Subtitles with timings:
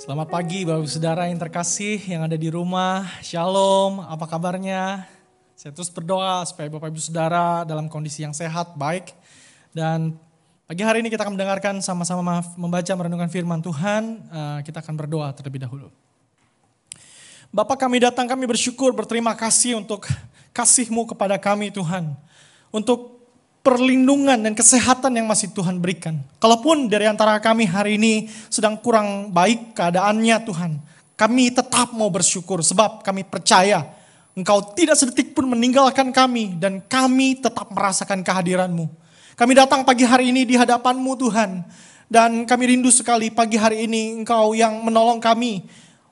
[0.00, 3.04] Selamat pagi Bapak Saudara yang terkasih yang ada di rumah.
[3.20, 5.04] Shalom, apa kabarnya?
[5.52, 9.12] Saya terus berdoa supaya Bapak Ibu Saudara dalam kondisi yang sehat, baik.
[9.76, 10.16] Dan
[10.64, 14.24] pagi hari ini kita akan mendengarkan sama-sama membaca merenungkan firman Tuhan.
[14.24, 15.92] Eh, kita akan berdoa terlebih dahulu.
[17.52, 20.08] Bapak kami datang, kami bersyukur, berterima kasih untuk
[20.56, 22.16] kasih-Mu kepada kami Tuhan.
[22.72, 23.19] Untuk
[23.60, 26.16] perlindungan dan kesehatan yang masih Tuhan berikan.
[26.40, 30.72] Kalaupun dari antara kami hari ini sedang kurang baik keadaannya Tuhan,
[31.16, 37.36] kami tetap mau bersyukur sebab kami percaya Engkau tidak sedetik pun meninggalkan kami dan kami
[37.42, 38.86] tetap merasakan kehadiranmu.
[39.34, 41.66] Kami datang pagi hari ini di hadapanmu Tuhan
[42.06, 45.66] dan kami rindu sekali pagi hari ini Engkau yang menolong kami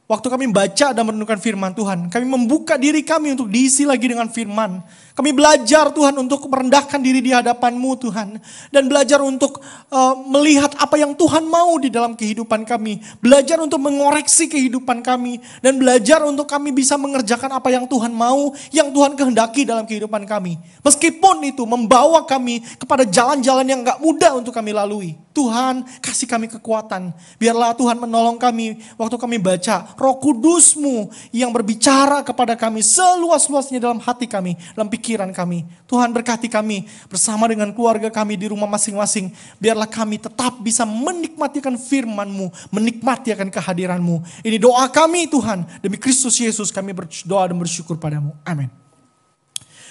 [0.08, 4.24] Waktu kami baca dan merenungkan firman Tuhan, kami membuka diri kami untuk diisi lagi dengan
[4.32, 4.80] firman.
[5.12, 8.40] Kami belajar Tuhan untuk merendahkan diri di hadapan-Mu Tuhan.
[8.72, 9.60] Dan belajar untuk
[9.92, 13.04] uh, melihat apa yang Tuhan mau di dalam kehidupan kami.
[13.20, 15.45] Belajar untuk mengoreksi kehidupan kami.
[15.60, 20.24] Dan belajar untuk kami bisa mengerjakan apa yang Tuhan mau, yang Tuhan kehendaki dalam kehidupan
[20.24, 20.56] kami.
[20.88, 25.27] Meskipun itu membawa kami kepada jalan-jalan yang gak mudah untuk kami lalui.
[25.38, 27.14] Tuhan kasih kami kekuatan.
[27.38, 34.02] Biarlah Tuhan menolong kami waktu kami baca roh kudusmu yang berbicara kepada kami seluas-luasnya dalam
[34.02, 35.62] hati kami, dalam pikiran kami.
[35.86, 39.30] Tuhan berkati kami bersama dengan keluarga kami di rumah masing-masing.
[39.62, 44.42] Biarlah kami tetap bisa menikmati akan firmanmu, menikmati akan kehadiranmu.
[44.42, 45.62] Ini doa kami Tuhan.
[45.78, 48.34] Demi Kristus Yesus kami berdoa dan bersyukur padamu.
[48.42, 48.87] Amin.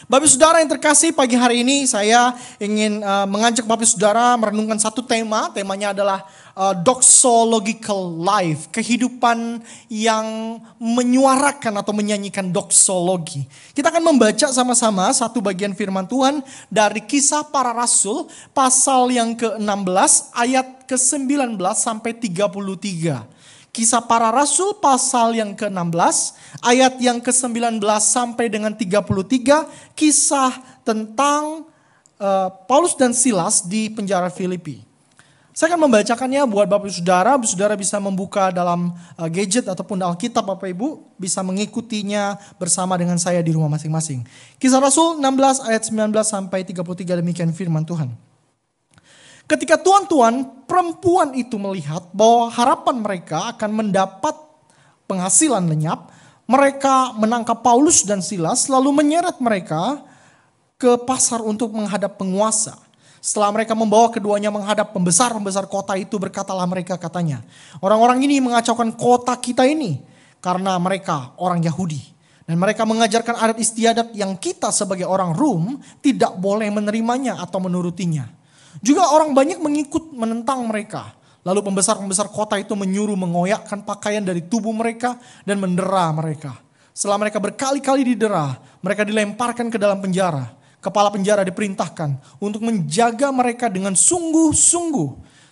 [0.07, 2.31] Bapak Saudara yang terkasih, pagi hari ini saya
[2.63, 5.51] ingin uh, mengajak Bapak Saudara merenungkan satu tema.
[5.51, 6.23] Temanya adalah
[6.55, 9.59] uh, doxological life, kehidupan
[9.91, 13.43] yang menyuarakan atau menyanyikan doxologi.
[13.75, 16.39] Kita akan membaca sama-sama satu bagian firman Tuhan
[16.71, 23.36] dari Kisah Para Rasul pasal yang ke-16 ayat ke-19 sampai 33.
[23.77, 26.33] Kisah para Rasul pasal yang ke-16
[26.65, 29.05] ayat yang ke-19 sampai dengan 33
[29.93, 31.69] kisah tentang
[32.17, 34.81] uh, Paulus dan Silas di penjara Filipi.
[35.53, 40.01] Saya akan membacakannya buat Bapak Ibu Saudara, Bapak Saudara bisa membuka dalam uh, gadget ataupun
[40.01, 44.25] Alkitab Bapak Ibu, bisa mengikutinya bersama dengan saya di rumah masing-masing.
[44.57, 48.09] Kisah Rasul 16 ayat 19 sampai 33 demikian firman Tuhan.
[49.47, 54.35] Ketika tuan-tuan perempuan itu melihat bahwa harapan mereka akan mendapat
[55.07, 56.11] penghasilan lenyap,
[56.51, 60.03] mereka menangkap Paulus dan Silas lalu menyeret mereka
[60.75, 62.75] ke pasar untuk menghadap penguasa.
[63.23, 67.39] Setelah mereka membawa keduanya menghadap pembesar-pembesar kota itu berkatalah mereka katanya,
[67.79, 70.03] orang-orang ini mengacaukan kota kita ini
[70.43, 72.19] karena mereka orang Yahudi.
[72.47, 78.36] Dan mereka mengajarkan adat istiadat yang kita sebagai orang Rum tidak boleh menerimanya atau menurutinya.
[78.81, 81.17] Juga orang banyak mengikut menentang mereka.
[81.47, 85.15] Lalu pembesar-pembesar kota itu menyuruh mengoyakkan pakaian dari tubuh mereka
[85.47, 86.59] dan mendera mereka.
[86.91, 90.57] Setelah mereka berkali-kali didera, mereka dilemparkan ke dalam penjara.
[90.81, 95.09] Kepala penjara diperintahkan untuk menjaga mereka dengan sungguh-sungguh.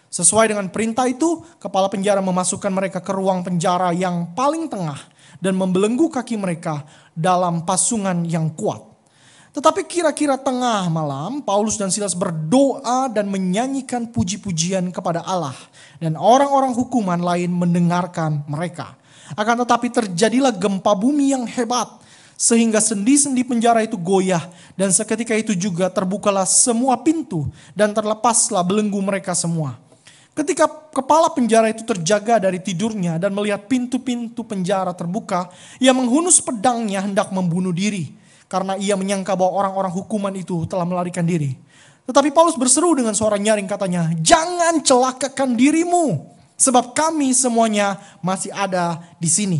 [0.09, 5.00] Sesuai dengan perintah itu, kepala penjara memasukkan mereka ke ruang penjara yang paling tengah
[5.44, 8.94] dan membelenggu kaki mereka dalam pasungan yang kuat.
[9.55, 15.55] Tetapi kira-kira tengah malam, Paulus dan Silas berdoa dan menyanyikan puji-pujian kepada Allah.
[15.95, 18.99] Dan orang-orang hukuman lain mendengarkan mereka.
[19.31, 21.88] Akan tetapi terjadilah gempa bumi yang hebat.
[22.35, 24.43] Sehingga sendi-sendi penjara itu goyah.
[24.75, 27.47] Dan seketika itu juga terbukalah semua pintu.
[27.72, 29.79] Dan terlepaslah belenggu mereka semua.
[30.35, 35.47] Ketika kepala penjara itu terjaga dari tidurnya dan melihat pintu-pintu penjara terbuka,
[35.79, 41.25] ia menghunus pedangnya hendak membunuh diri karena ia menyangka bahwa orang-orang hukuman itu telah melarikan
[41.25, 41.57] diri.
[42.06, 49.01] Tetapi Paulus berseru dengan suara nyaring katanya, jangan celakakan dirimu, sebab kami semuanya masih ada
[49.17, 49.59] di sini.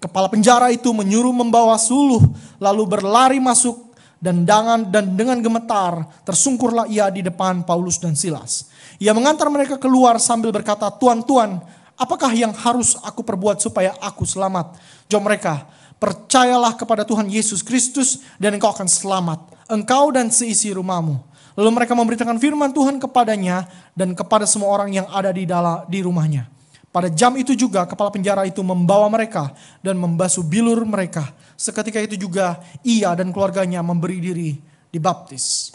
[0.00, 2.20] Kepala penjara itu menyuruh membawa suluh,
[2.60, 8.72] lalu berlari masuk dan dengan dan dengan gemetar tersungkurlah ia di depan Paulus dan Silas.
[8.96, 11.60] Ia mengantar mereka keluar sambil berkata, Tuan, Tuan,
[12.00, 14.80] apakah yang harus aku perbuat supaya aku selamat?
[15.12, 15.68] Jawab mereka,
[16.02, 19.40] Percayalah kepada Tuhan Yesus Kristus dan engkau akan selamat.
[19.70, 21.16] Engkau dan seisi rumahmu.
[21.54, 26.02] Lalu mereka memberitakan firman Tuhan kepadanya dan kepada semua orang yang ada di dalam di
[26.02, 26.50] rumahnya.
[26.94, 29.50] Pada jam itu juga kepala penjara itu membawa mereka
[29.82, 31.26] dan membasuh bilur mereka.
[31.58, 34.50] Seketika itu juga ia dan keluarganya memberi diri
[34.94, 35.74] dibaptis.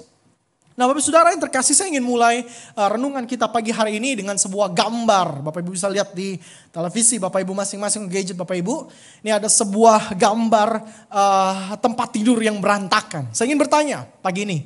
[0.79, 2.47] Nah Bapak Saudara yang terkasih saya ingin mulai
[2.79, 5.43] uh, renungan kita pagi hari ini dengan sebuah gambar.
[5.43, 6.39] Bapak Ibu bisa lihat di
[6.71, 8.87] televisi Bapak Ibu masing-masing gadget Bapak Ibu.
[9.19, 10.69] Ini ada sebuah gambar
[11.11, 13.27] uh, tempat tidur yang berantakan.
[13.35, 14.63] Saya ingin bertanya pagi ini.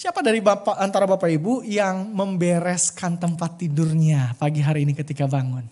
[0.00, 5.68] Siapa dari bapak antara Bapak Ibu yang membereskan tempat tidurnya pagi hari ini ketika bangun?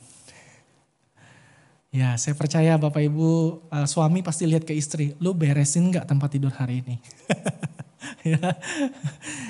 [1.88, 3.28] Ya, saya percaya Bapak Ibu
[3.72, 7.00] uh, suami pasti lihat ke istri, lu beresin nggak tempat tidur hari ini?
[8.35, 8.59] ya.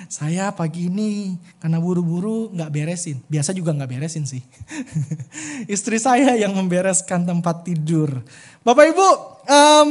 [0.08, 3.20] Saya pagi ini karena buru-buru nggak beresin.
[3.28, 4.42] Biasa juga nggak beresin sih.
[5.74, 8.12] istri saya yang membereskan tempat tidur.
[8.64, 9.08] Bapak Ibu,
[9.48, 9.88] um,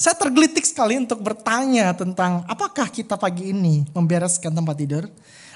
[0.00, 5.04] saya tergelitik sekali untuk bertanya tentang apakah kita pagi ini membereskan tempat tidur.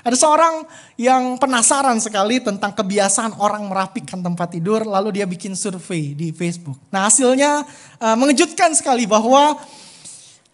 [0.05, 0.69] Ada seorang
[1.01, 6.77] yang penasaran sekali tentang kebiasaan orang merapikan tempat tidur, lalu dia bikin survei di Facebook.
[6.93, 7.65] Nah hasilnya
[8.05, 9.57] uh, mengejutkan sekali bahwa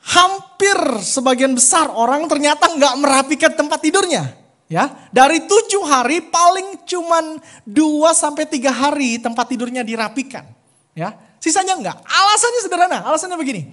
[0.05, 4.37] hampir sebagian besar orang ternyata nggak merapikan tempat tidurnya.
[4.71, 10.47] Ya, dari tujuh hari paling cuman dua sampai tiga hari tempat tidurnya dirapikan.
[10.95, 11.99] Ya, sisanya enggak.
[12.07, 13.67] Alasannya sederhana, alasannya begini.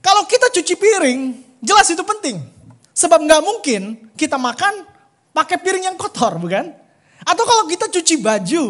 [0.00, 1.20] Kalau kita cuci piring,
[1.60, 2.40] jelas itu penting.
[2.96, 4.88] Sebab nggak mungkin kita makan
[5.36, 6.80] pakai piring yang kotor, bukan?
[7.22, 8.64] Atau kalau kita cuci baju,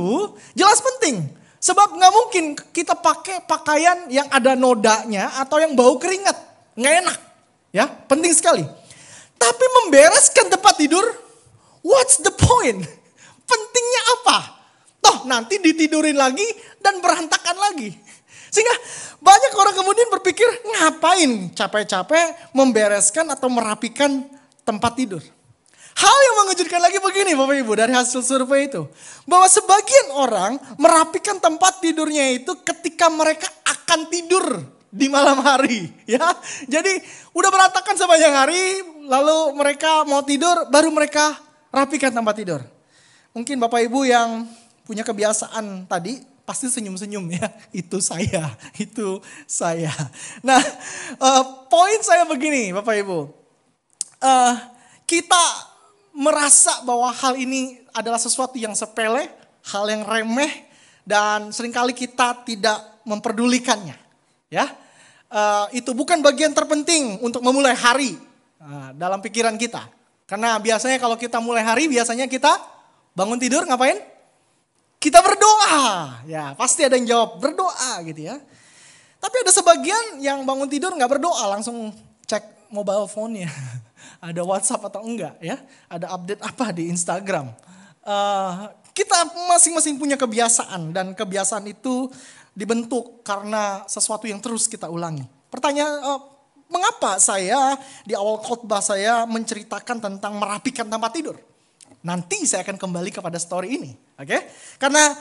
[0.59, 1.31] jelas penting.
[1.63, 6.52] Sebab nggak mungkin kita pakai pakaian yang ada nodanya atau yang bau keringat.
[6.77, 7.19] Nggak enak.
[7.73, 8.65] Ya, penting sekali.
[9.37, 11.03] Tapi membereskan tempat tidur,
[11.83, 12.85] what's the point?
[13.43, 14.39] Pentingnya apa?
[15.03, 16.47] Toh nanti ditidurin lagi
[16.79, 17.91] dan berantakan lagi.
[18.53, 18.77] Sehingga
[19.19, 24.29] banyak orang kemudian berpikir ngapain capek-capek membereskan atau merapikan
[24.63, 25.25] tempat tidur.
[25.93, 28.89] Hal yang mengejutkan lagi begini Bapak Ibu dari hasil survei itu.
[29.29, 35.89] Bahwa sebagian orang merapikan tempat tidurnya itu ketika mereka akan tidur di malam hari.
[36.05, 36.21] ya.
[36.69, 37.01] Jadi
[37.33, 41.33] udah berantakan sepanjang hari lalu mereka mau tidur baru mereka
[41.73, 42.61] rapikan tempat tidur.
[43.33, 44.45] Mungkin Bapak Ibu yang
[44.85, 47.49] punya kebiasaan tadi pasti senyum-senyum ya.
[47.81, 48.53] Itu saya,
[48.85, 49.91] itu saya.
[50.45, 50.61] Nah
[51.17, 51.43] uh,
[51.73, 53.33] poin saya begini Bapak Ibu.
[54.23, 54.55] Uh,
[55.09, 55.73] kita
[56.13, 59.33] merasa bahwa hal ini adalah sesuatu yang sepele,
[59.73, 60.69] hal yang remeh,
[61.03, 63.97] dan sering kali kita tidak memperdulikannya.
[64.53, 64.69] Ya,
[65.33, 68.21] uh, itu bukan bagian terpenting untuk memulai hari
[68.61, 69.89] uh, dalam pikiran kita.
[70.29, 72.53] Karena biasanya kalau kita mulai hari, biasanya kita
[73.13, 74.01] bangun tidur ngapain?
[75.03, 76.23] Kita berdoa.
[76.29, 78.39] Ya, pasti ada yang jawab berdoa gitu ya.
[79.19, 81.91] Tapi ada sebagian yang bangun tidur nggak berdoa, langsung
[82.25, 83.51] cek mobile phone-nya.
[84.23, 85.59] ada WhatsApp atau enggak ya,
[85.91, 87.51] ada update apa di Instagram.
[88.03, 89.15] Uh, kita
[89.51, 92.07] masing-masing punya kebiasaan dan kebiasaan itu
[92.53, 95.25] dibentuk karena sesuatu yang terus kita ulangi.
[95.49, 96.21] Pertanyaan, uh,
[96.69, 101.37] mengapa saya di awal khotbah saya menceritakan tentang merapikan tempat tidur?
[102.03, 104.27] Nanti saya akan kembali kepada story ini, oke?
[104.27, 104.41] Okay?
[104.81, 105.13] Karena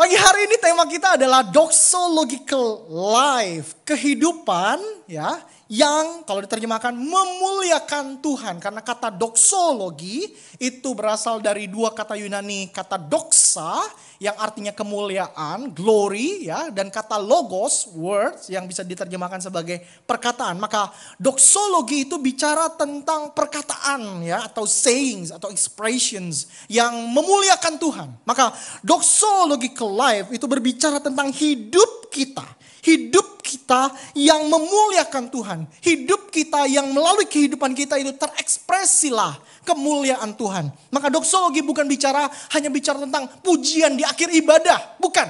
[0.00, 8.58] Pagi hari ini tema kita adalah doxological life, kehidupan ya yang kalau diterjemahkan memuliakan Tuhan.
[8.58, 13.86] Karena kata doksologi itu berasal dari dua kata Yunani kata doxa
[14.18, 19.78] yang artinya kemuliaan glory ya dan kata logos words yang bisa diterjemahkan sebagai
[20.10, 20.58] perkataan.
[20.58, 20.90] Maka
[21.22, 28.08] doksologi itu bicara tentang perkataan ya atau sayings atau expressions yang memuliakan Tuhan.
[28.26, 28.50] Maka
[28.82, 35.68] doxological life itu berbicara tentang hidup kita Hidup kita yang memuliakan Tuhan.
[35.84, 39.36] Hidup kita yang melalui kehidupan kita itu terekspresilah
[39.68, 40.72] kemuliaan Tuhan.
[40.88, 44.96] Maka doksologi bukan bicara hanya bicara tentang pujian di akhir ibadah.
[45.02, 45.28] Bukan.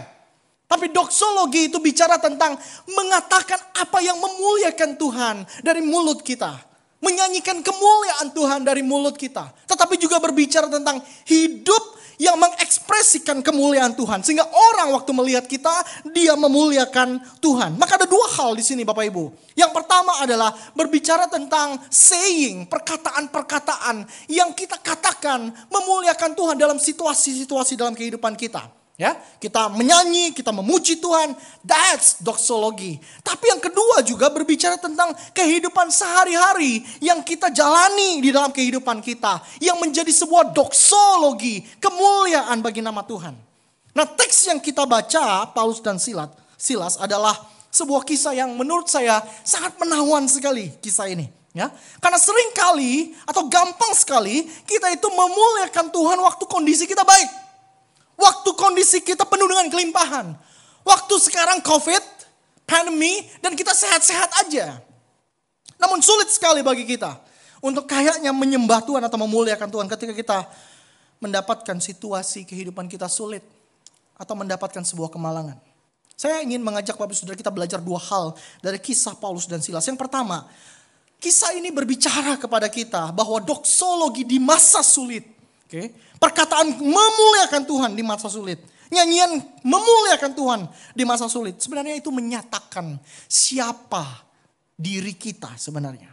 [0.70, 2.54] Tapi doksologi itu bicara tentang
[2.86, 5.36] mengatakan apa yang memuliakan Tuhan
[5.66, 6.54] dari mulut kita.
[7.02, 9.50] Menyanyikan kemuliaan Tuhan dari mulut kita.
[9.66, 14.20] Tetapi juga berbicara tentang hidup yang mengekspresikan kemuliaan Tuhan.
[14.20, 15.72] Sehingga orang waktu melihat kita,
[16.12, 17.80] dia memuliakan Tuhan.
[17.80, 19.32] Maka ada dua hal di sini Bapak Ibu.
[19.56, 27.96] Yang pertama adalah berbicara tentang saying, perkataan-perkataan yang kita katakan memuliakan Tuhan dalam situasi-situasi dalam
[27.96, 28.79] kehidupan kita.
[29.00, 31.32] Ya, kita menyanyi, kita memuji Tuhan.
[31.64, 33.00] That's doxology.
[33.24, 39.40] Tapi yang kedua juga berbicara tentang kehidupan sehari-hari yang kita jalani di dalam kehidupan kita.
[39.56, 43.32] Yang menjadi sebuah doxology, kemuliaan bagi nama Tuhan.
[43.96, 47.40] Nah teks yang kita baca, Paulus dan Silas, Silas adalah
[47.72, 51.24] sebuah kisah yang menurut saya sangat menawan sekali kisah ini.
[51.50, 57.49] Ya, karena sering kali atau gampang sekali kita itu memuliakan Tuhan waktu kondisi kita baik.
[58.20, 60.36] Waktu kondisi kita penuh dengan kelimpahan.
[60.84, 62.04] Waktu sekarang COVID,
[62.68, 64.76] pandemi, dan kita sehat-sehat aja.
[65.80, 67.16] Namun sulit sekali bagi kita
[67.64, 70.38] untuk kayaknya menyembah Tuhan atau memuliakan Tuhan ketika kita
[71.20, 73.44] mendapatkan situasi kehidupan kita sulit
[74.16, 75.56] atau mendapatkan sebuah kemalangan.
[76.12, 79.88] Saya ingin mengajak Bapak Saudara kita belajar dua hal dari kisah Paulus dan Silas.
[79.88, 80.44] Yang pertama,
[81.16, 85.39] kisah ini berbicara kepada kita bahwa doksologi di masa sulit
[85.70, 85.94] Okay.
[86.18, 88.58] Perkataan memuliakan Tuhan di masa sulit.
[88.90, 90.60] Nyanyian memuliakan Tuhan
[90.98, 91.62] di masa sulit.
[91.62, 92.98] Sebenarnya itu menyatakan
[93.30, 94.26] siapa
[94.74, 96.10] diri kita sebenarnya.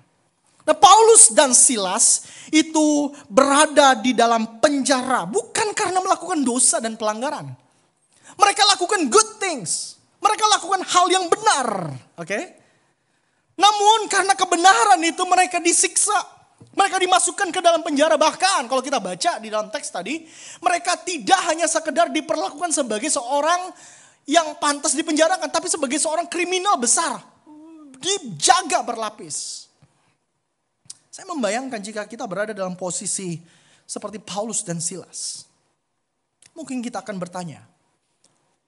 [0.61, 7.49] Nah Paulus dan Silas itu berada di dalam penjara bukan karena melakukan dosa dan pelanggaran.
[8.37, 9.97] Mereka lakukan good things.
[10.21, 11.97] Mereka lakukan hal yang benar.
[12.21, 12.29] Oke.
[12.29, 12.43] Okay?
[13.57, 16.36] Namun karena kebenaran itu mereka disiksa.
[16.57, 18.17] Mereka dimasukkan ke dalam penjara.
[18.17, 20.25] Bahkan kalau kita baca di dalam teks tadi.
[20.61, 23.73] Mereka tidak hanya sekedar diperlakukan sebagai seorang
[24.29, 25.49] yang pantas dipenjarakan.
[25.49, 27.17] Tapi sebagai seorang kriminal besar.
[27.97, 29.65] Dijaga berlapis.
[31.09, 33.41] Saya membayangkan jika kita berada dalam posisi
[33.89, 35.49] seperti Paulus dan Silas.
[36.53, 37.65] Mungkin kita akan bertanya,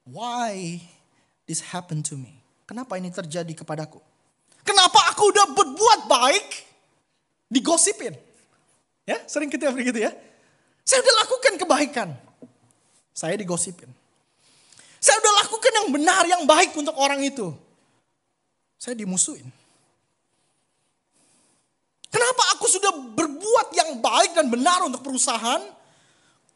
[0.06, 0.82] why
[1.46, 2.42] this happened to me?
[2.66, 4.02] Kenapa ini terjadi kepadaku?
[4.62, 6.48] Kenapa aku udah berbuat baik,
[7.50, 8.14] digosipin?
[9.04, 10.14] Ya, sering kita begitu ya.
[10.86, 12.10] Saya udah lakukan kebaikan,
[13.14, 13.90] saya digosipin.
[15.00, 17.56] Saya udah lakukan yang benar, yang baik untuk orang itu.
[18.80, 19.48] Saya dimusuhin.
[22.10, 25.62] Kenapa aku sudah berbuat yang baik dan benar untuk perusahaan,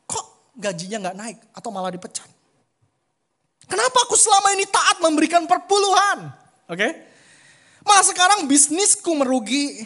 [0.10, 0.26] kok
[0.58, 2.26] gajinya nggak naik atau malah dipecat?
[3.70, 6.34] Kenapa aku selama ini taat memberikan perpuluhan?
[6.68, 6.92] Oke, okay?
[7.86, 9.86] malah sekarang bisnisku merugi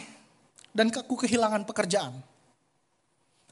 [0.78, 2.14] dan aku kehilangan pekerjaan.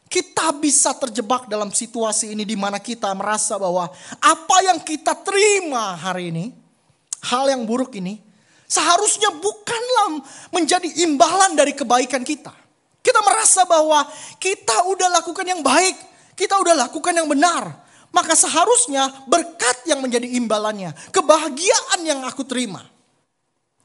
[0.06, 3.90] Kita bisa terjebak dalam situasi ini di mana kita merasa bahwa
[4.22, 6.54] apa yang kita terima hari ini,
[7.26, 8.22] hal yang buruk ini,
[8.66, 12.50] Seharusnya bukanlah menjadi imbalan dari kebaikan kita.
[12.98, 14.02] Kita merasa bahwa
[14.42, 15.94] kita udah lakukan yang baik,
[16.34, 17.86] kita udah lakukan yang benar.
[18.10, 22.82] Maka seharusnya berkat yang menjadi imbalannya, kebahagiaan yang aku terima.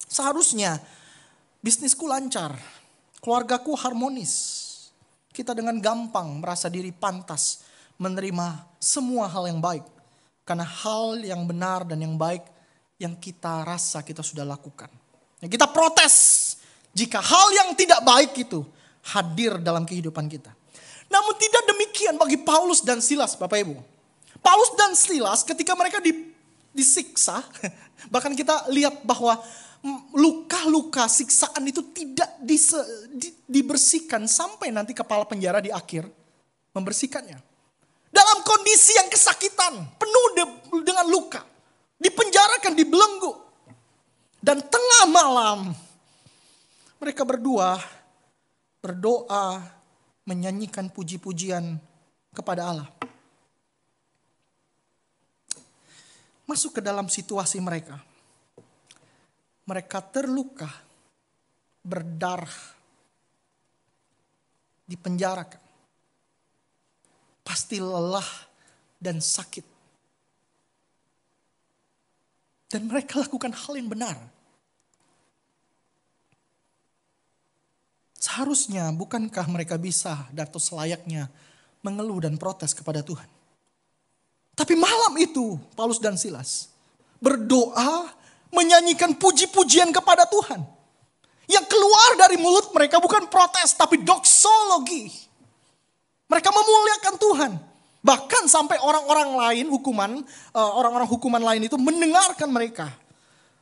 [0.09, 0.81] Seharusnya
[1.61, 2.57] bisnisku lancar,
[3.21, 4.59] keluargaku harmonis.
[5.31, 7.63] Kita dengan gampang merasa diri pantas
[7.95, 9.85] menerima semua hal yang baik.
[10.43, 12.43] Karena hal yang benar dan yang baik
[12.99, 14.91] yang kita rasa kita sudah lakukan.
[15.39, 16.57] Ya, kita protes
[16.91, 18.65] jika hal yang tidak baik itu
[19.15, 20.51] hadir dalam kehidupan kita.
[21.07, 23.75] Namun tidak demikian bagi Paulus dan Silas, Bapak Ibu.
[24.43, 26.33] Paulus dan Silas ketika mereka di,
[26.75, 27.41] disiksa,
[28.13, 29.39] bahkan kita lihat bahwa
[30.13, 32.77] luka-luka siksaan itu tidak dise,
[33.09, 36.05] di, dibersihkan sampai nanti kepala penjara di akhir
[36.77, 37.39] membersihkannya.
[38.11, 40.43] Dalam kondisi yang kesakitan, penuh de,
[40.85, 41.41] dengan luka
[42.01, 43.33] dipenjarakan, dibelenggu.
[44.41, 45.69] Dan tengah malam
[46.97, 47.77] mereka berdua
[48.81, 49.61] berdoa
[50.25, 51.77] menyanyikan puji-pujian
[52.33, 52.89] kepada Allah.
[56.49, 58.01] Masuk ke dalam situasi mereka.
[59.71, 60.67] Mereka terluka,
[61.79, 62.59] berdarah,
[64.83, 65.63] dipenjarakan.
[67.39, 68.27] Pasti lelah
[68.99, 69.63] dan sakit.
[72.67, 74.19] Dan mereka lakukan hal yang benar.
[78.19, 81.31] Seharusnya bukankah mereka bisa atau selayaknya
[81.79, 83.27] mengeluh dan protes kepada Tuhan.
[84.51, 86.67] Tapi malam itu Paulus dan Silas
[87.23, 88.20] berdoa
[88.51, 90.61] menyanyikan puji-pujian kepada Tuhan.
[91.49, 95.11] Yang keluar dari mulut mereka bukan protes tapi doksologi.
[96.31, 97.51] Mereka memuliakan Tuhan.
[98.01, 100.11] Bahkan sampai orang-orang lain hukuman,
[100.55, 102.87] eh, orang-orang hukuman lain itu mendengarkan mereka.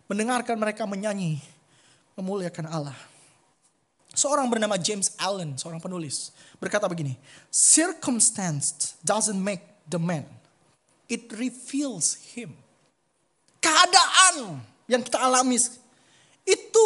[0.10, 1.38] Mendengarkan mereka menyanyi,
[2.18, 2.98] memuliakan Allah.
[4.10, 7.14] Seorang bernama James Allen, seorang penulis, berkata begini,
[7.54, 10.26] Circumstance doesn't make the man,
[11.06, 12.58] it reveals him.
[13.62, 15.62] Keadaan yang kita alami
[16.50, 16.86] itu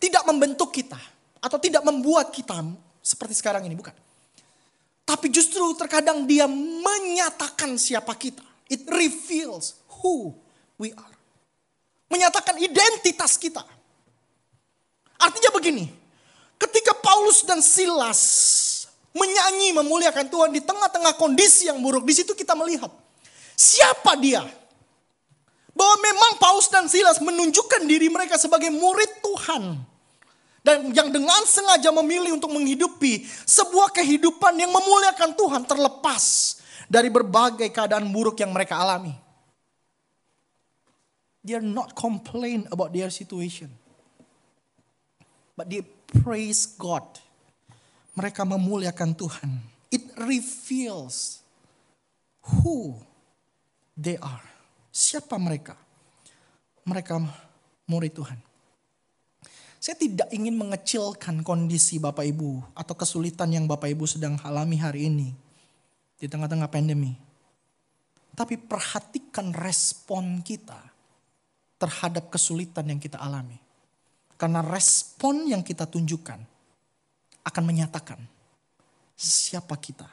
[0.00, 0.96] tidak membentuk kita
[1.38, 2.64] atau tidak membuat kita
[3.04, 3.92] seperti sekarang ini, bukan.
[5.02, 8.42] Tapi justru terkadang dia menyatakan siapa kita.
[8.72, 10.32] It reveals who
[10.80, 11.14] we are.
[12.08, 13.60] Menyatakan identitas kita.
[15.20, 15.86] Artinya begini,
[16.56, 18.22] ketika Paulus dan Silas
[19.12, 22.88] menyanyi memuliakan Tuhan di tengah-tengah kondisi yang buruk, di situ kita melihat
[23.52, 24.42] siapa dia.
[25.72, 29.92] Bahwa memang Paulus dan Silas menunjukkan diri mereka sebagai murid Tuhan
[30.62, 36.22] dan yang dengan sengaja memilih untuk menghidupi sebuah kehidupan yang memuliakan Tuhan terlepas
[36.86, 39.10] dari berbagai keadaan buruk yang mereka alami.
[41.42, 43.74] They are not complain about their situation.
[45.58, 45.82] But they
[46.22, 47.02] praise God.
[48.14, 49.50] Mereka memuliakan Tuhan.
[49.90, 51.42] It reveals
[52.62, 53.02] who
[53.98, 54.51] they are.
[54.92, 55.72] Siapa mereka?
[56.84, 57.16] Mereka
[57.88, 58.36] murid Tuhan.
[59.82, 65.10] Saya tidak ingin mengecilkan kondisi Bapak Ibu atau kesulitan yang Bapak Ibu sedang alami hari
[65.10, 65.34] ini
[66.20, 67.16] di tengah-tengah pandemi.
[68.36, 70.78] Tapi perhatikan respon kita
[71.82, 73.58] terhadap kesulitan yang kita alami.
[74.38, 76.40] Karena respon yang kita tunjukkan
[77.42, 78.22] akan menyatakan
[79.18, 80.06] siapa kita.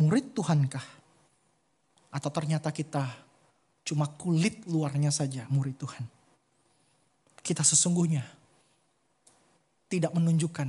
[0.00, 0.86] Murid Tuhankah?
[2.08, 3.29] Atau ternyata kita
[3.86, 6.04] cuma kulit luarnya saja murid Tuhan.
[7.40, 8.22] Kita sesungguhnya
[9.90, 10.68] tidak menunjukkan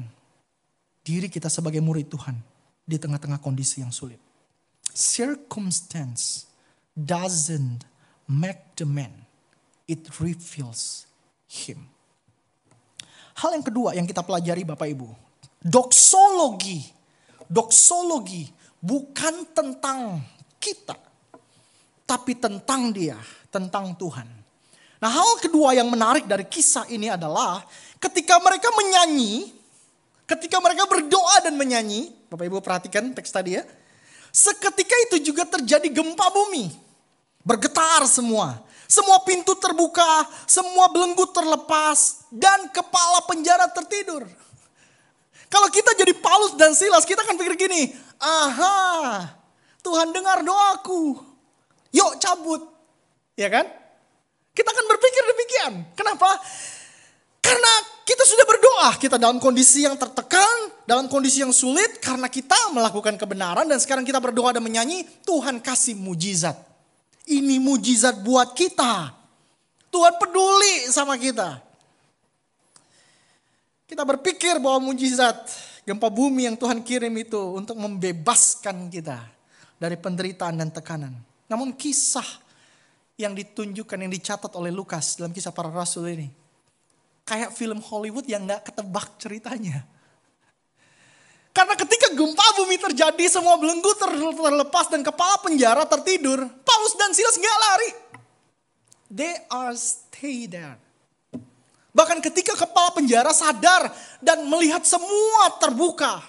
[1.05, 2.37] diri kita sebagai murid Tuhan
[2.85, 4.17] di tengah-tengah kondisi yang sulit.
[4.91, 6.49] Circumstance
[6.97, 7.85] doesn't
[8.27, 9.27] make the man,
[9.87, 11.07] it reveals
[11.47, 11.87] him.
[13.39, 15.07] Hal yang kedua yang kita pelajari Bapak Ibu,
[15.63, 16.99] doksologi.
[17.51, 18.47] Doksologi
[18.79, 20.23] bukan tentang
[20.55, 20.95] kita,
[22.11, 23.15] tapi tentang dia,
[23.47, 24.27] tentang Tuhan.
[24.99, 27.63] Nah hal kedua yang menarik dari kisah ini adalah
[28.03, 29.47] ketika mereka menyanyi,
[30.27, 33.63] ketika mereka berdoa dan menyanyi, Bapak Ibu perhatikan teks tadi ya.
[34.27, 36.67] Seketika itu juga terjadi gempa bumi.
[37.47, 38.59] Bergetar semua.
[38.91, 44.27] Semua pintu terbuka, semua belenggu terlepas, dan kepala penjara tertidur.
[45.47, 49.31] Kalau kita jadi Paulus dan Silas, kita akan pikir gini, aha,
[49.79, 51.30] Tuhan dengar doaku.
[51.91, 52.61] Yuk cabut.
[53.35, 53.67] Ya kan?
[54.51, 55.73] Kita akan berpikir demikian.
[55.95, 56.39] Kenapa?
[57.41, 57.73] Karena
[58.05, 63.17] kita sudah berdoa, kita dalam kondisi yang tertekan, dalam kondisi yang sulit karena kita melakukan
[63.17, 66.53] kebenaran dan sekarang kita berdoa dan menyanyi, Tuhan kasih mujizat.
[67.25, 69.15] Ini mujizat buat kita.
[69.91, 71.59] Tuhan peduli sama kita.
[73.87, 75.35] Kita berpikir bahwa mujizat
[75.83, 79.19] gempa bumi yang Tuhan kirim itu untuk membebaskan kita
[79.75, 81.30] dari penderitaan dan tekanan.
[81.51, 82.23] Namun kisah
[83.19, 86.31] yang ditunjukkan, yang dicatat oleh Lukas dalam kisah para rasul ini.
[87.27, 89.83] Kayak film Hollywood yang gak ketebak ceritanya.
[91.51, 97.35] Karena ketika gempa bumi terjadi, semua belenggu terlepas dan kepala penjara tertidur, Paulus dan Silas
[97.35, 97.91] gak lari.
[99.11, 100.79] They are stay there.
[101.91, 103.91] Bahkan ketika kepala penjara sadar
[104.23, 106.23] dan melihat semua terbuka.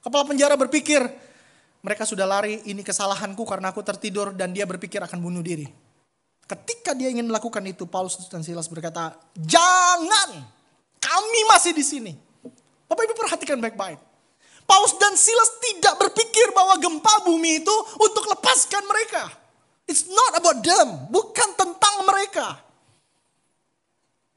[0.00, 1.04] Kepala penjara berpikir,
[1.88, 5.64] mereka sudah lari, ini kesalahanku karena aku tertidur dan dia berpikir akan bunuh diri.
[6.44, 10.44] Ketika dia ingin melakukan itu, Paulus dan Silas berkata, jangan,
[11.00, 12.12] kami masih di sini.
[12.84, 13.96] Bapak Ibu perhatikan baik-baik.
[14.68, 19.32] Paulus dan Silas tidak berpikir bahwa gempa bumi itu untuk lepaskan mereka.
[19.88, 22.68] It's not about them, bukan tentang mereka.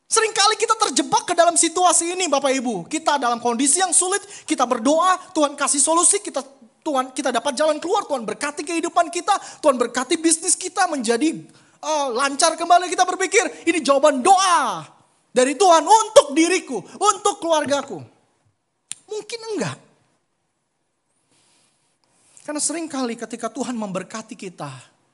[0.08, 2.88] Seringkali kita terjebak ke dalam situasi ini Bapak Ibu.
[2.88, 6.44] Kita dalam kondisi yang sulit, kita berdoa, Tuhan kasih solusi, kita
[6.82, 11.38] Tuhan kita dapat jalan keluar, Tuhan berkati kehidupan kita, Tuhan berkati bisnis kita menjadi
[11.82, 12.90] uh, lancar kembali.
[12.90, 14.86] Kita berpikir ini jawaban doa
[15.30, 18.02] dari Tuhan untuk diriku, untuk keluargaku.
[19.08, 19.78] Mungkin enggak.
[22.42, 24.70] Karena sering kali ketika Tuhan memberkati kita,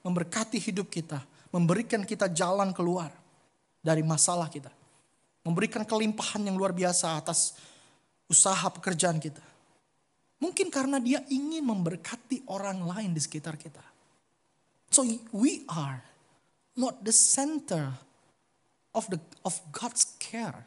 [0.07, 1.19] memberkati hidup kita,
[1.51, 3.11] memberikan kita jalan keluar
[3.83, 4.71] dari masalah kita.
[5.43, 7.55] Memberikan kelimpahan yang luar biasa atas
[8.27, 9.43] usaha pekerjaan kita.
[10.37, 13.81] Mungkin karena dia ingin memberkati orang lain di sekitar kita.
[14.93, 15.01] So
[15.33, 15.99] we are
[16.77, 17.89] not the center
[18.93, 20.61] of the of God's care.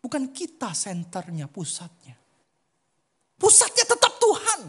[0.00, 2.16] Bukan kita senternya, pusatnya.
[3.36, 4.60] Pusatnya tetap Tuhan.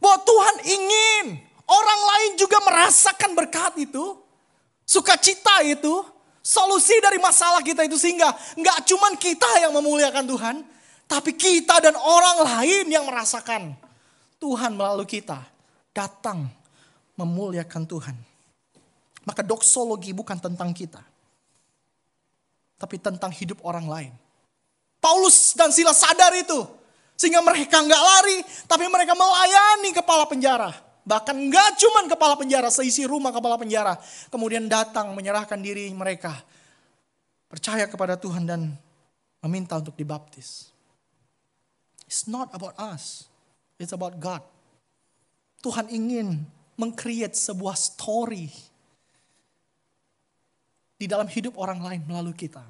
[0.00, 1.24] Bahwa Tuhan ingin
[1.68, 4.20] orang lain juga merasakan berkat itu.
[4.88, 6.04] Sukacita itu.
[6.42, 10.56] Solusi dari masalah kita itu sehingga nggak cuman kita yang memuliakan Tuhan.
[11.12, 13.76] Tapi kita dan orang lain yang merasakan
[14.40, 15.44] Tuhan melalui kita
[15.92, 16.48] datang
[17.20, 18.16] memuliakan Tuhan.
[19.28, 21.04] Maka doksologi bukan tentang kita.
[22.80, 24.12] Tapi tentang hidup orang lain.
[25.04, 26.64] Paulus dan Silas sadar itu.
[27.20, 30.72] Sehingga mereka nggak lari, tapi mereka melayani kepala penjara.
[31.04, 34.00] Bahkan nggak cuma kepala penjara, seisi rumah kepala penjara.
[34.32, 36.32] Kemudian datang menyerahkan diri mereka.
[37.52, 38.72] Percaya kepada Tuhan dan
[39.44, 40.71] meminta untuk dibaptis.
[42.12, 43.24] It's not about us.
[43.80, 44.44] It's about God.
[45.64, 46.44] Tuhan ingin
[46.76, 48.52] mengcreate sebuah story
[51.00, 52.60] di dalam hidup orang lain melalui kita.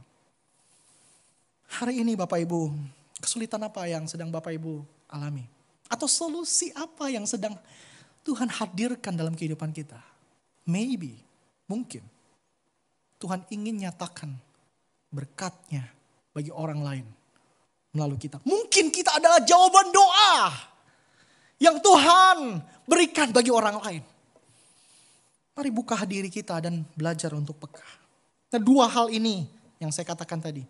[1.82, 2.70] Hari ini Bapak Ibu,
[3.18, 5.42] kesulitan apa yang sedang Bapak Ibu alami?
[5.90, 7.58] Atau solusi apa yang sedang
[8.22, 9.98] Tuhan hadirkan dalam kehidupan kita?
[10.70, 11.18] Maybe,
[11.66, 12.06] mungkin.
[13.18, 14.38] Tuhan ingin nyatakan
[15.10, 15.90] berkatnya
[16.30, 17.06] bagi orang lain
[17.90, 18.38] melalui kita.
[18.46, 20.36] Mungkin kita adalah jawaban doa
[21.60, 22.58] yang Tuhan
[22.88, 24.02] berikan bagi orang lain.
[25.52, 27.84] Mari buka diri kita dan belajar untuk peka.
[28.52, 29.44] Nah dua hal ini
[29.76, 30.64] yang saya katakan tadi.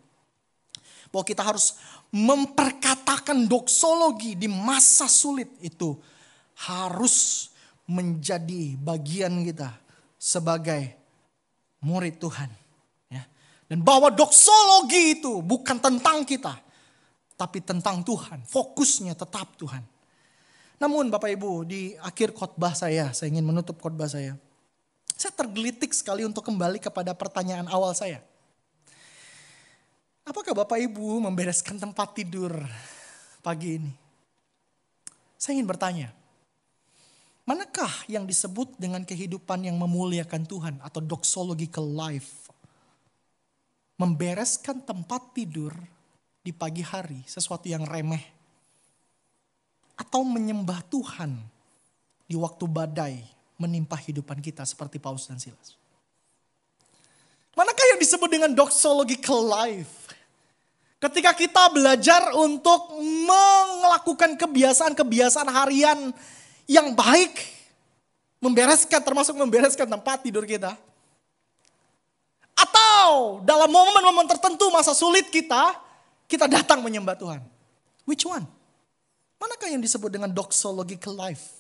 [1.15, 1.77] Bahwa kita harus
[2.11, 5.95] memperkatakan doksologi di masa sulit itu
[6.67, 7.49] harus
[7.85, 9.71] menjadi bagian kita
[10.17, 10.97] sebagai
[11.85, 12.51] murid Tuhan.
[13.11, 13.23] Ya.
[13.69, 16.57] Dan bahwa doksologi itu bukan tentang kita,
[17.43, 18.47] tapi tentang Tuhan.
[18.47, 19.83] Fokusnya tetap Tuhan.
[20.79, 24.39] Namun Bapak Ibu, di akhir khotbah saya, saya ingin menutup khotbah saya.
[25.19, 28.23] Saya tergelitik sekali untuk kembali kepada pertanyaan awal saya.
[30.23, 32.55] Apakah Bapak Ibu membereskan tempat tidur
[33.43, 33.91] pagi ini?
[35.35, 36.15] Saya ingin bertanya,
[37.43, 42.47] manakah yang disebut dengan kehidupan yang memuliakan Tuhan atau doxological life?
[43.99, 45.75] Membereskan tempat tidur
[46.43, 48.23] di pagi hari sesuatu yang remeh
[49.95, 51.39] atau menyembah Tuhan
[52.27, 53.23] di waktu badai
[53.63, 55.79] menimpa hidupan kita seperti Paulus dan Silas.
[57.55, 60.11] Manakah yang disebut dengan doxological life?
[60.99, 66.11] Ketika kita belajar untuk melakukan kebiasaan-kebiasaan harian
[66.67, 67.39] yang baik,
[68.43, 70.75] membereskan termasuk membereskan tempat tidur kita.
[72.55, 75.75] Atau dalam momen-momen tertentu masa sulit kita,
[76.33, 77.45] kita datang menyembah Tuhan.
[78.09, 78.49] Which one?
[79.37, 81.53] Manakah yang disebut dengan doxological life?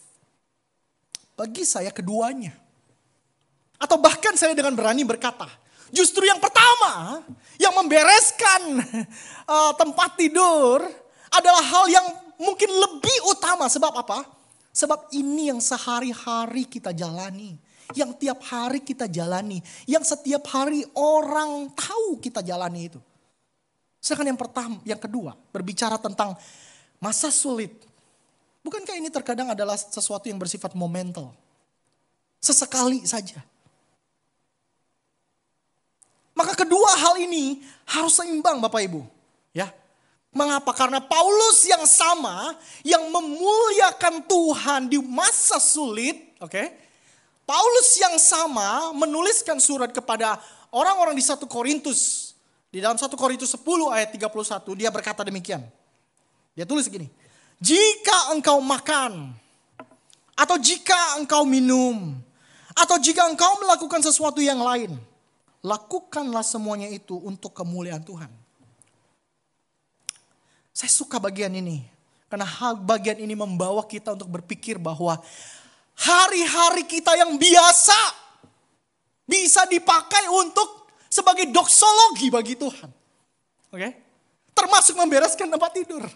[1.37, 2.57] Bagi saya keduanya.
[3.77, 5.45] Atau bahkan saya dengan berani berkata,
[5.93, 7.21] justru yang pertama
[7.61, 8.81] yang membereskan
[9.45, 10.81] uh, tempat tidur
[11.29, 12.07] adalah hal yang
[12.41, 13.69] mungkin lebih utama.
[13.69, 14.25] Sebab apa?
[14.73, 17.61] Sebab ini yang sehari-hari kita jalani.
[17.93, 19.61] Yang tiap hari kita jalani.
[19.85, 23.03] Yang setiap hari orang tahu kita jalani itu.
[24.03, 26.35] Sedangkan yang pertama, yang kedua berbicara tentang
[26.99, 27.71] masa sulit.
[28.67, 31.31] Bukankah ini terkadang adalah sesuatu yang bersifat momental?
[32.43, 33.39] Sesekali saja.
[36.35, 39.07] Maka kedua hal ini harus seimbang Bapak Ibu.
[39.55, 39.71] Ya.
[40.35, 40.75] Mengapa?
[40.75, 46.51] Karena Paulus yang sama yang memuliakan Tuhan di masa sulit, oke?
[46.51, 46.67] Okay?
[47.47, 50.41] Paulus yang sama menuliskan surat kepada
[50.73, 52.32] orang-orang di satu Korintus.
[52.73, 53.61] Di dalam satu Korintus 10
[53.93, 55.61] ayat 31 dia berkata demikian.
[56.57, 57.13] Dia tulis gini,
[57.61, 59.37] jika engkau makan,
[60.33, 62.17] atau jika engkau minum,
[62.73, 64.97] atau jika engkau melakukan sesuatu yang lain,
[65.61, 68.33] lakukanlah semuanya itu untuk kemuliaan Tuhan.
[70.73, 71.85] Saya suka bagian ini,
[72.33, 75.21] karena hal bagian ini membawa kita untuk berpikir bahwa
[75.93, 78.01] hari-hari kita yang biasa
[79.29, 80.82] bisa dipakai untuk
[81.13, 82.89] sebagai doksologi bagi Tuhan.
[83.69, 83.89] Oke?
[84.57, 86.09] Termasuk membereskan tempat tidur.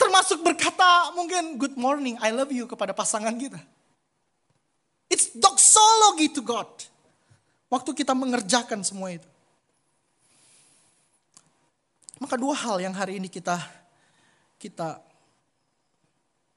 [0.00, 3.60] Termasuk berkata mungkin good morning, I love you kepada pasangan kita.
[5.12, 6.68] It's doxology to God.
[7.68, 9.28] Waktu kita mengerjakan semua itu.
[12.16, 13.60] Maka dua hal yang hari ini kita
[14.56, 15.04] kita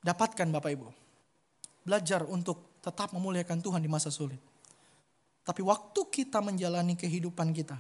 [0.02, 0.88] dapatkan Bapak Ibu.
[1.84, 4.40] Belajar untuk tetap memuliakan Tuhan di masa sulit.
[5.42, 7.78] Tapi waktu kita menjalani kehidupan kita,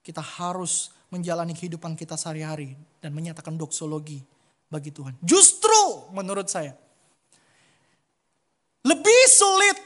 [0.00, 2.72] kita harus menjalani kehidupan kita sehari-hari
[3.04, 4.24] dan menyatakan doksologi
[4.72, 5.14] bagi Tuhan.
[5.20, 6.72] Justru menurut saya
[8.86, 9.80] lebih sulit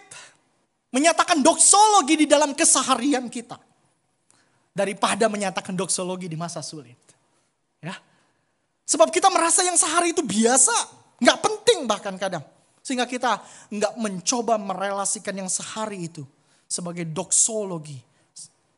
[0.94, 3.58] menyatakan doksologi di dalam keseharian kita
[4.70, 6.98] daripada menyatakan doksologi di masa sulit.
[7.82, 7.96] Ya.
[8.86, 10.74] Sebab kita merasa yang sehari itu biasa,
[11.18, 12.44] nggak penting bahkan kadang.
[12.80, 13.42] Sehingga kita
[13.72, 16.24] nggak mencoba merelasikan yang sehari itu
[16.70, 17.98] sebagai doksologi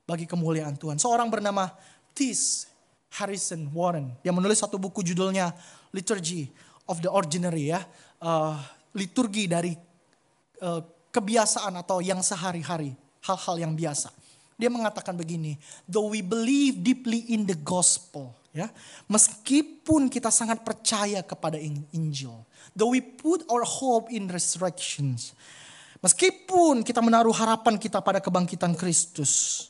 [0.08, 0.96] bagi kemuliaan Tuhan.
[0.96, 1.68] Seorang bernama
[2.16, 2.64] Tis
[3.12, 4.16] Harrison Warren.
[4.24, 5.52] Dia menulis satu buku judulnya
[5.92, 6.48] Liturgy
[6.88, 7.84] of the Ordinary ya.
[8.16, 8.56] Uh,
[8.96, 9.76] liturgi dari
[10.64, 10.80] uh,
[11.12, 12.96] kebiasaan atau yang sehari-hari.
[13.22, 14.10] Hal-hal yang biasa.
[14.58, 15.54] Dia mengatakan begini,
[15.86, 18.70] though we believe deeply in the gospel, ya,
[19.10, 21.58] meskipun kita sangat percaya kepada
[21.94, 22.34] Injil,
[22.74, 25.34] though we put our hope in resurrections,
[26.02, 29.66] meskipun kita menaruh harapan kita pada kebangkitan Kristus,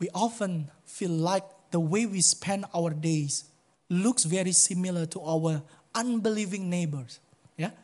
[0.00, 3.50] we often feel like the way we spend our days
[3.90, 5.60] looks very similar to our
[5.92, 7.18] unbelieving neighbors.
[7.58, 7.74] Ya,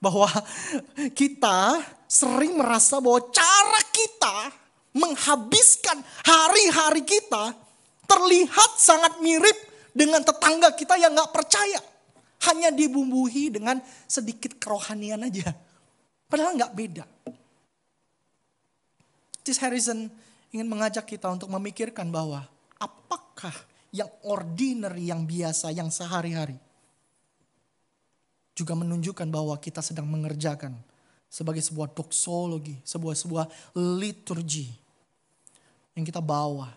[0.00, 0.26] bahwa
[1.20, 4.36] kita sering merasa bahwa cara kita
[4.96, 7.54] menghabiskan hari-hari kita
[8.10, 9.54] terlihat sangat mirip
[9.94, 11.78] dengan tetangga kita yang nggak percaya.
[12.50, 15.52] Hanya dibumbuhi dengan sedikit kerohanian aja.
[16.30, 17.04] Padahal nggak beda.
[19.42, 20.06] Tis Harrison
[20.54, 22.46] ingin mengajak kita untuk memikirkan bahwa
[22.78, 23.52] apakah
[23.90, 26.54] yang ordinary, yang biasa, yang sehari-hari.
[28.54, 30.78] Juga menunjukkan bahwa kita sedang mengerjakan
[31.26, 34.70] sebagai sebuah doksologi, sebuah sebuah liturgi
[35.98, 36.70] yang kita bawa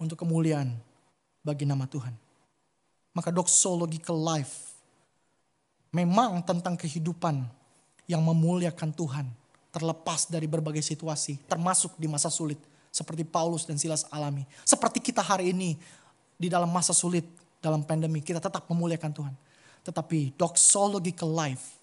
[0.00, 0.74] untuk kemuliaan
[1.46, 2.14] bagi nama Tuhan.
[3.14, 4.74] Maka doxological life
[5.90, 7.59] memang tentang kehidupan
[8.10, 9.30] yang memuliakan Tuhan,
[9.70, 12.58] terlepas dari berbagai situasi, termasuk di masa sulit,
[12.90, 14.42] seperti Paulus dan Silas alami.
[14.66, 15.78] Seperti kita hari ini
[16.34, 17.22] di dalam masa sulit,
[17.62, 19.34] dalam pandemi, kita tetap memuliakan Tuhan.
[19.86, 21.78] Tetapi doxological life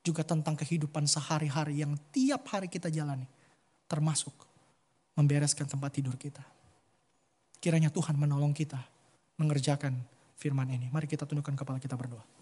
[0.00, 3.28] juga tentang kehidupan sehari-hari yang tiap hari kita jalani,
[3.84, 4.32] termasuk
[5.12, 6.40] membereskan tempat tidur kita.
[7.60, 8.80] Kiranya Tuhan menolong kita
[9.36, 9.92] mengerjakan
[10.40, 10.88] firman ini.
[10.88, 12.35] Mari kita tundukkan kepala kita berdoa.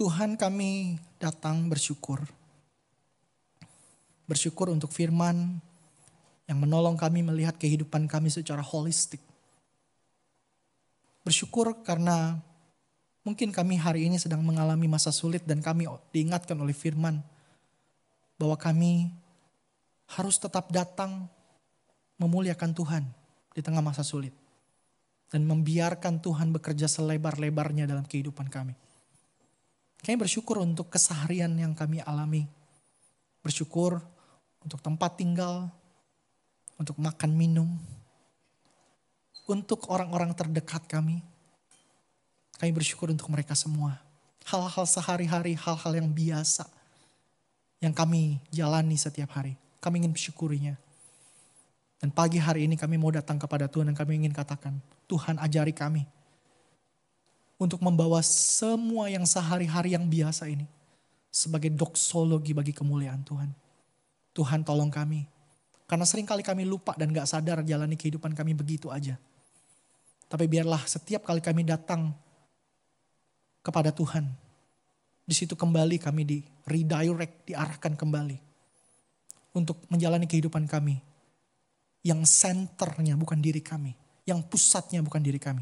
[0.00, 2.24] Tuhan kami datang bersyukur.
[4.24, 5.60] Bersyukur untuk firman
[6.48, 9.20] yang menolong kami melihat kehidupan kami secara holistik.
[11.20, 12.40] Bersyukur karena
[13.28, 15.84] mungkin kami hari ini sedang mengalami masa sulit dan kami
[16.16, 17.20] diingatkan oleh firman
[18.40, 19.12] bahwa kami
[20.16, 21.28] harus tetap datang
[22.16, 23.04] memuliakan Tuhan
[23.52, 24.32] di tengah masa sulit.
[25.28, 28.72] Dan membiarkan Tuhan bekerja selebar-lebarnya dalam kehidupan kami.
[30.00, 32.48] Kami bersyukur untuk keseharian yang kami alami.
[33.44, 34.00] Bersyukur
[34.64, 35.68] untuk tempat tinggal,
[36.80, 37.68] untuk makan minum,
[39.44, 41.20] untuk orang-orang terdekat kami.
[42.56, 44.00] Kami bersyukur untuk mereka semua.
[44.48, 46.64] Hal-hal sehari-hari, hal-hal yang biasa
[47.80, 49.56] yang kami jalani setiap hari.
[49.80, 50.76] Kami ingin bersyukurinya.
[52.00, 55.76] Dan pagi hari ini kami mau datang kepada Tuhan dan kami ingin katakan, Tuhan ajari
[55.76, 56.08] kami
[57.60, 60.64] untuk membawa semua yang sehari-hari yang biasa ini
[61.28, 63.52] sebagai doksologi bagi kemuliaan Tuhan.
[64.32, 65.28] Tuhan tolong kami.
[65.84, 69.20] Karena sering kali kami lupa dan gak sadar jalani kehidupan kami begitu aja.
[70.30, 72.16] Tapi biarlah setiap kali kami datang
[73.60, 74.24] kepada Tuhan,
[75.26, 78.38] di situ kembali kami di redirect, diarahkan kembali
[79.52, 80.96] untuk menjalani kehidupan kami
[82.06, 83.92] yang senternya bukan diri kami,
[84.24, 85.60] yang pusatnya bukan diri kami,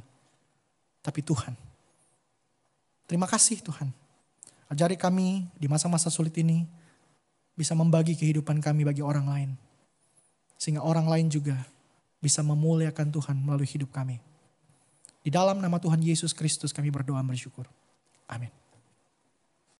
[1.02, 1.67] tapi Tuhan.
[3.09, 3.88] Terima kasih Tuhan.
[4.68, 6.68] Ajari kami di masa-masa sulit ini
[7.57, 9.51] bisa membagi kehidupan kami bagi orang lain.
[10.61, 11.57] Sehingga orang lain juga
[12.21, 14.21] bisa memuliakan Tuhan melalui hidup kami.
[15.25, 17.64] Di dalam nama Tuhan Yesus Kristus kami berdoa bersyukur.
[18.29, 18.53] Amin.